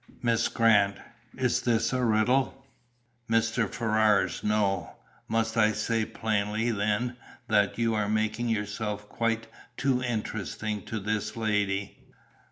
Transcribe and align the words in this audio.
"Miss 0.23 0.47
Grant, 0.47 0.97
is 1.37 1.61
this 1.61 1.93
a 1.93 2.03
riddle?" 2.03 2.65
"Mr. 3.29 3.71
Ferrars, 3.71 4.43
no. 4.43 4.95
Must 5.27 5.55
I 5.57 5.73
say 5.73 6.05
plainly, 6.05 6.71
then, 6.71 7.17
that 7.49 7.77
you 7.77 7.93
are 7.93 8.09
making 8.09 8.49
yourself 8.49 9.07
quite 9.07 9.45
too 9.77 10.01
interesting 10.01 10.81
to 10.85 10.99
this 10.99 11.37
lady?" 11.37 11.99